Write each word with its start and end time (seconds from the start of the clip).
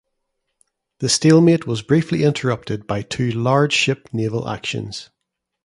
The 0.97 1.09
stalemate 1.09 1.67
was 1.67 1.83
briefly 1.83 2.23
interrupted 2.23 2.87
by 2.87 3.03
two 3.03 3.29
large-ship 3.33 4.09
naval 4.11 4.49
actions. 4.49 5.11